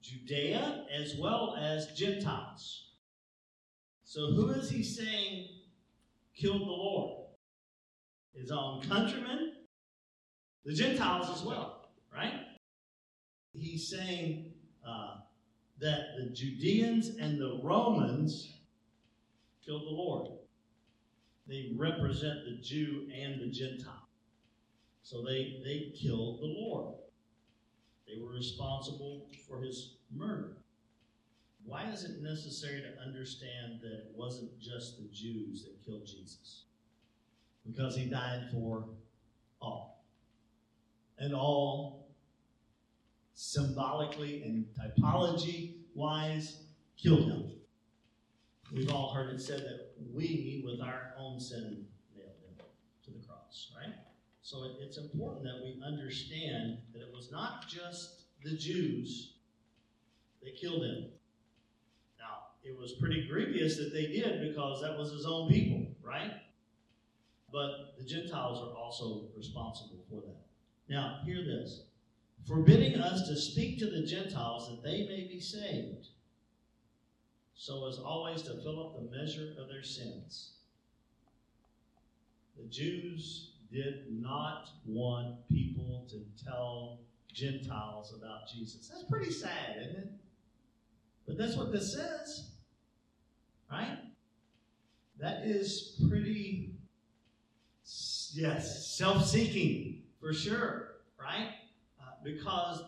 [0.02, 2.92] Judea as well as Gentiles.
[4.04, 5.50] So, who is he saying
[6.36, 7.26] killed the Lord?
[8.34, 9.54] His own countrymen,
[10.66, 12.34] the Gentiles as well, right?
[13.54, 14.54] He's saying
[14.88, 15.16] uh,
[15.80, 18.54] that the Judeans and the Romans
[19.66, 20.37] killed the Lord
[21.48, 24.08] they represent the Jew and the Gentile.
[25.02, 26.96] So they, they killed the Lord.
[28.08, 30.58] They were responsible for his murder.
[31.66, 36.64] Why is it necessary to understand that it wasn't just the Jews that killed Jesus?
[37.66, 38.86] Because he died for
[39.62, 40.06] all.
[41.20, 42.08] And all
[43.34, 46.64] symbolically and typology wise
[46.98, 47.52] killed him.
[48.74, 52.66] We've all heard it said that we, with our own sin, nailed him
[53.06, 53.94] to the cross, right?
[54.42, 59.36] So it, it's important that we understand that it was not just the Jews
[60.44, 61.06] that killed him.
[62.20, 66.34] Now, it was pretty grievous that they did because that was his own people, right?
[67.52, 70.46] But the Gentiles are also responsible for that.
[70.90, 71.84] Now, hear this
[72.46, 76.08] forbidding us to speak to the Gentiles that they may be saved
[77.58, 80.52] so as always to fill up the measure of their sins.
[82.56, 87.00] The Jews did not want people to tell
[87.34, 88.88] Gentiles about Jesus.
[88.88, 90.10] That's pretty sad, isn't it?
[91.28, 92.52] But that's what this says,
[93.70, 93.98] right?
[95.20, 96.76] That is pretty,
[98.34, 101.50] yes, self seeking for sure, right?
[102.00, 102.84] Uh, because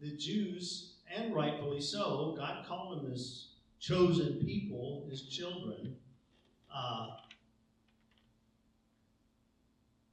[0.00, 3.47] the Jews, and rightfully so, God called them as
[3.80, 5.96] chosen people, his children,
[6.74, 7.08] uh,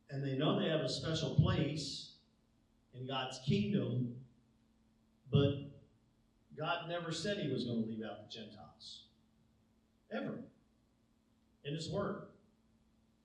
[0.09, 2.13] and they know they have a special place
[2.93, 4.15] in God's kingdom,
[5.31, 5.51] but
[6.57, 9.03] God never said he was going to leave out the Gentiles.
[10.13, 10.39] Ever.
[11.65, 12.27] In his word.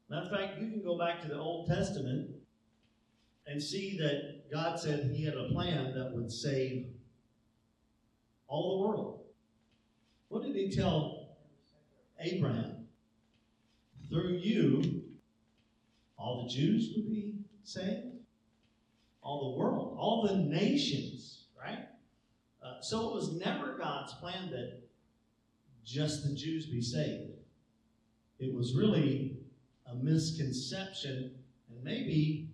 [0.09, 2.31] Matter of fact, you can go back to the Old Testament
[3.47, 6.87] and see that God said he had a plan that would save
[8.49, 9.20] all the world.
[10.31, 11.27] What did he tell
[12.21, 12.87] Abraham?
[14.09, 15.03] Through you,
[16.17, 18.15] all the Jews would be saved,
[19.23, 21.81] all the world, all the nations, right?
[22.65, 24.81] Uh, so it was never God's plan that
[25.85, 27.33] just the Jews be saved.
[28.39, 29.37] It was really
[29.91, 31.33] a misconception
[31.69, 32.51] and maybe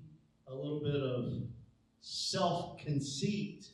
[0.48, 1.42] a little bit of
[2.00, 3.66] self conceit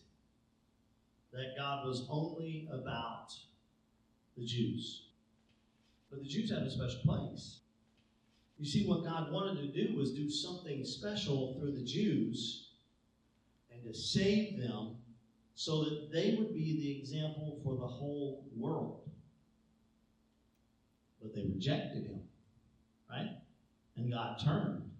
[1.32, 3.32] that God was only about
[4.36, 5.04] the Jews.
[6.10, 7.58] But the Jews had a special place.
[8.58, 12.68] You see, what God wanted to do was do something special through the Jews
[13.72, 14.96] and to save them
[15.54, 19.10] so that they would be the example for the whole world.
[21.20, 22.20] But they rejected him,
[23.10, 23.38] right?
[23.96, 24.90] And God turned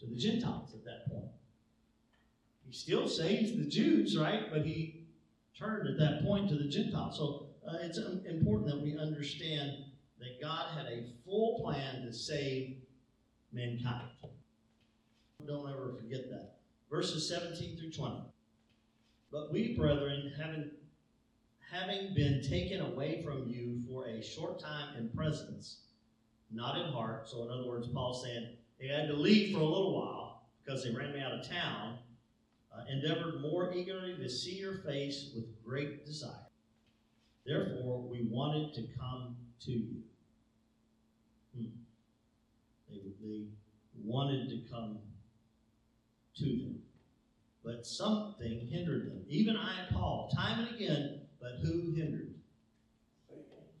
[0.00, 1.30] to the Gentiles at that point.
[2.66, 4.50] He still saves the Jews, right?
[4.50, 5.06] But he
[5.58, 7.16] turned at that point to the Gentiles.
[7.16, 9.84] So uh, it's important that we understand
[10.18, 12.76] that God had a full plan to save
[13.52, 14.10] mankind.
[15.46, 16.56] Don't ever forget that.
[16.90, 18.22] Verses 17 through 20.
[19.32, 20.70] But we, brethren, having,
[21.70, 25.82] having been taken away from you for a short time in presence,
[26.50, 27.28] not in heart.
[27.28, 28.48] So, in other words, Paul's saying,
[28.80, 31.98] they had to leave for a little while because they ran me out of town.
[32.74, 36.49] Uh, endeavored more eagerly to see your face with great desire.
[37.46, 40.02] Therefore, we wanted to come to you.
[41.56, 41.66] Hmm.
[42.88, 43.44] They, they
[44.04, 44.98] wanted to come
[46.38, 46.78] to them.
[47.64, 49.22] But something hindered them.
[49.28, 52.34] Even I, Paul, time and again, but who hindered?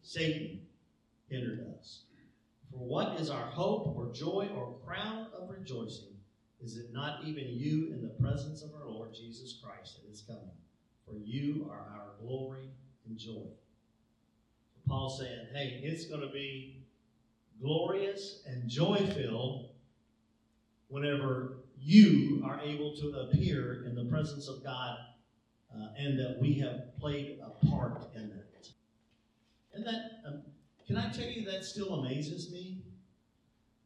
[0.02, 0.60] Satan
[1.28, 2.02] hindered us.
[2.70, 6.16] For what is our hope or joy or crown of rejoicing?
[6.62, 10.22] Is it not even you in the presence of our Lord Jesus Christ that is
[10.26, 10.50] coming?
[11.06, 12.68] For you are our glory
[13.06, 13.46] and joy.
[14.86, 16.82] Paul's saying, hey, it's going to be
[17.60, 19.68] glorious and joy filled
[20.88, 24.98] whenever you are able to appear in the presence of God
[25.74, 28.68] uh, and that we have played a part in that.
[29.72, 30.42] And that, um,
[30.86, 32.82] can I tell you, that still amazes me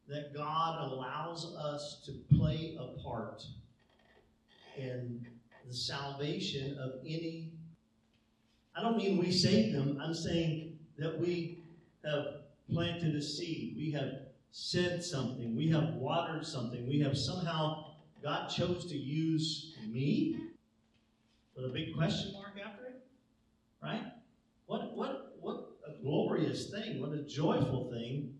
[0.07, 3.43] that God allows us to play a part
[4.77, 5.25] in
[5.67, 7.53] the salvation of any.
[8.75, 11.63] I don't mean we saved them, I'm saying that we
[12.03, 12.25] have
[12.69, 14.11] planted a seed, we have
[14.51, 17.91] said something, we have watered something, we have somehow,
[18.23, 20.37] God chose to use me
[21.55, 23.01] with a big question mark after it,
[23.81, 24.03] right?
[24.65, 28.33] What, what, what a glorious thing, what a joyful thing.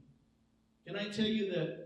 [0.85, 1.85] Can I tell you that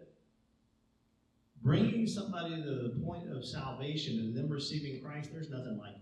[1.61, 6.01] bringing somebody to the point of salvation and them receiving Christ, there's nothing like it.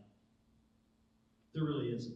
[1.54, 2.16] There really isn't.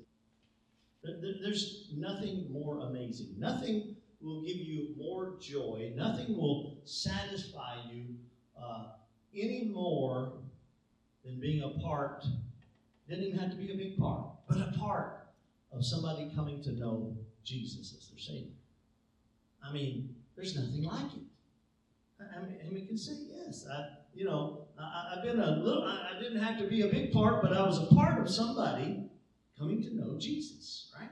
[1.03, 3.35] There's nothing more amazing.
[3.37, 5.93] Nothing will give you more joy.
[5.95, 8.15] Nothing will satisfy you
[8.61, 8.89] uh,
[9.35, 10.33] any more
[11.25, 12.23] than being a part.
[13.09, 15.27] Doesn't even have to be a big part, but a part
[15.71, 18.53] of somebody coming to know Jesus as their Savior.
[19.67, 21.21] I mean, there's nothing like it.
[22.35, 23.65] I mean, can say yes.
[23.71, 25.83] I, you know, I, have been a little.
[25.83, 28.29] I, I didn't have to be a big part, but I was a part of
[28.29, 29.11] somebody
[29.62, 31.09] coming to know Jesus, right?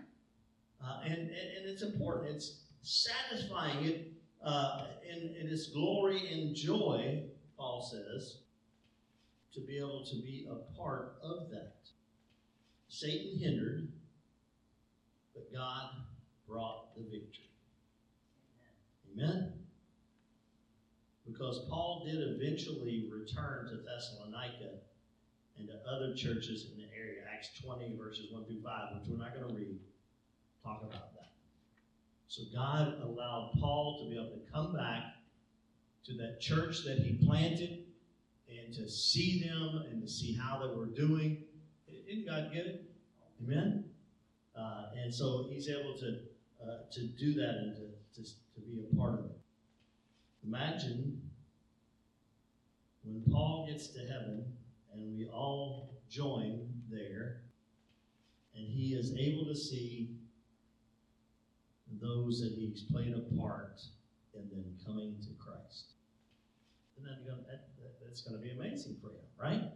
[0.83, 2.35] Uh, and, and, and it's important.
[2.35, 4.11] It's satisfying it
[4.43, 7.25] uh, in, in its glory and joy,
[7.57, 8.39] Paul says,
[9.53, 11.75] to be able to be a part of that.
[12.87, 13.87] Satan hindered,
[15.35, 15.91] but God
[16.47, 17.45] brought the victory.
[19.13, 19.53] Amen?
[21.27, 24.79] Because Paul did eventually return to Thessalonica
[25.59, 27.21] and to other churches in the area.
[27.31, 29.79] Acts 20, verses 1 through 5, which we're not going to read,
[30.63, 31.31] talk about that.
[32.27, 35.15] So God allowed Paul to be able to come back
[36.05, 37.83] to that church that he planted
[38.49, 41.43] and to see them and to see how they were doing.
[42.07, 42.85] Didn't God get it?
[43.43, 43.85] Amen?
[44.57, 46.19] Uh, and so he's able to,
[46.63, 49.37] uh, to do that and to, to, to be a part of it.
[50.45, 51.21] Imagine
[53.03, 54.45] when Paul gets to heaven
[54.93, 57.41] and we all join there,
[58.55, 60.09] and he is able to see
[62.01, 63.81] those that he's played a part
[64.33, 65.93] in them coming to Christ.
[66.97, 67.67] And that, that,
[68.03, 69.71] that's going to be amazing for him, right?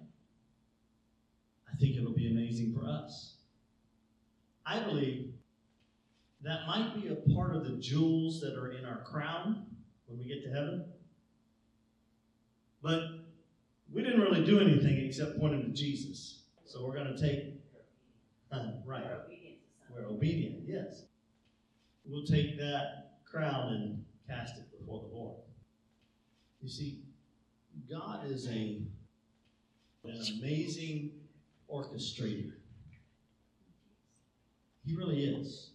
[1.72, 3.36] I think it'll be amazing for us.
[4.66, 5.34] I believe
[6.44, 9.66] that might be a part of the jewels that are in our crown
[10.08, 10.86] when we get to heaven.
[12.82, 13.23] But
[13.94, 16.44] we didn't really do anything except point them to Jesus.
[16.66, 17.54] So we're going to take,
[18.52, 21.04] uh, right, We're obedient to we're obedient, yes.
[22.06, 25.38] We'll take that crown and cast it before the Lord.
[26.62, 27.04] You see,
[27.90, 28.82] God is a
[30.06, 31.12] an amazing
[31.72, 32.54] orchestrator.
[34.86, 35.72] He really is.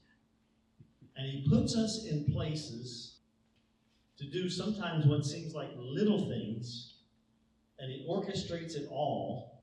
[1.17, 3.17] And he puts us in places
[4.19, 6.98] to do sometimes what seems like little things,
[7.79, 9.63] and he orchestrates it all.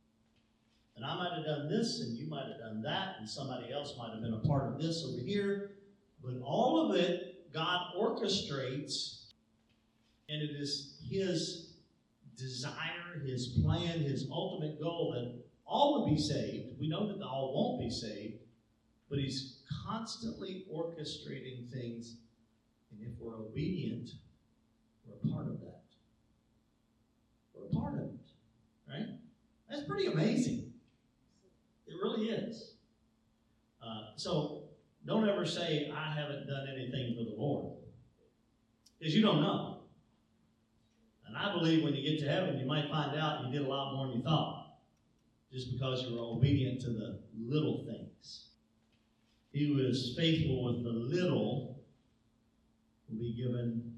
[0.95, 3.95] And I might have done this, and you might have done that, and somebody else
[3.97, 5.71] might have been a part of this over here.
[6.23, 9.25] But all of it, God orchestrates,
[10.29, 11.73] and it is His
[12.37, 16.79] desire, His plan, His ultimate goal that all would be saved.
[16.79, 18.39] We know that all won't be saved,
[19.09, 22.17] but He's constantly orchestrating things,
[22.91, 24.11] and if we're obedient,
[25.05, 25.84] we're a part of that.
[27.71, 28.31] A part of it,
[28.87, 29.07] right?
[29.69, 30.71] That's pretty amazing.
[31.87, 32.75] It really is.
[33.81, 34.63] Uh, so
[35.05, 37.75] don't ever say, I haven't done anything for the Lord.
[38.99, 39.81] Because you don't know.
[41.27, 43.69] And I believe when you get to heaven, you might find out you did a
[43.69, 44.77] lot more than you thought.
[45.51, 48.47] Just because you were obedient to the little things.
[49.51, 51.79] He was faithful with the little,
[53.07, 53.93] will be given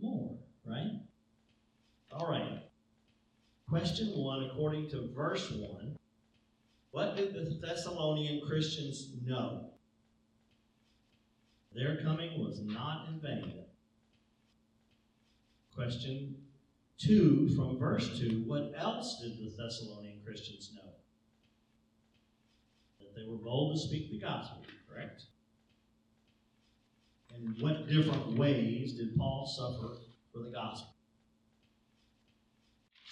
[0.00, 1.00] more, right?
[2.10, 2.65] All right.
[3.68, 5.96] Question one, according to verse one,
[6.92, 9.70] what did the Thessalonian Christians know?
[11.74, 13.64] Their coming was not in vain.
[15.74, 16.36] Question
[16.96, 20.92] two, from verse two, what else did the Thessalonian Christians know?
[23.00, 25.24] That they were bold to speak the gospel, correct?
[27.34, 29.98] And what different ways did Paul suffer
[30.32, 30.95] for the gospel?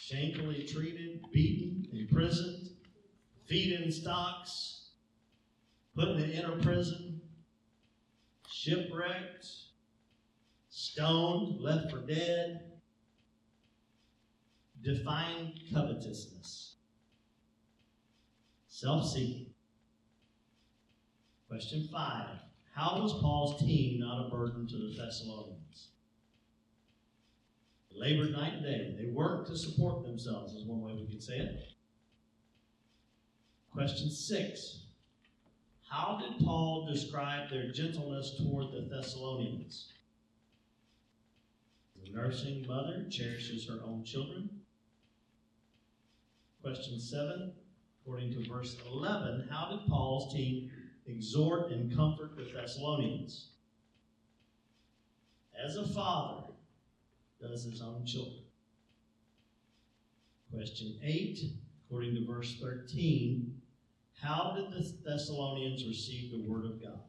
[0.07, 2.69] Shamefully treated, beaten, imprisoned,
[3.47, 4.91] feet in stocks,
[5.95, 7.23] put in the inner prison,
[8.47, 9.47] shipwrecked,
[10.69, 12.73] stoned, left for dead.
[14.83, 16.75] Define covetousness,
[18.69, 19.55] self seeking.
[21.49, 22.41] Question five
[22.75, 25.94] How was Paul's team not a burden to the Thessalonians?
[27.95, 28.95] Labored night and day.
[28.99, 31.75] They worked to support themselves, is one way we could say it.
[33.73, 34.83] Question six
[35.89, 39.93] How did Paul describe their gentleness toward the Thessalonians?
[42.03, 44.51] The nursing mother cherishes her own children.
[46.63, 47.53] Question seven,
[48.03, 50.71] according to verse 11, how did Paul's team
[51.07, 53.51] exhort and comfort the Thessalonians?
[55.63, 56.54] As a father
[57.49, 58.43] does his own children.
[60.53, 61.41] Question eight,
[61.85, 63.61] according to verse 13,
[64.21, 67.01] how did the Thessalonians receive the Word of God?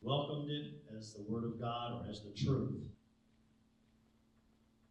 [0.00, 2.82] Welcomed it as the Word of God or as the truth?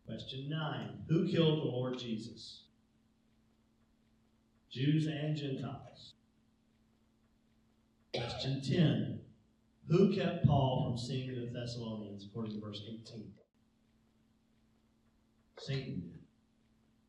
[0.05, 1.03] Question 9.
[1.07, 2.63] Who killed the Lord Jesus?
[4.69, 6.13] Jews and Gentiles.
[8.13, 9.19] Question 10.
[9.87, 13.31] Who kept Paul from seeing the Thessalonians according to verse 18?
[15.61, 16.20] Satan.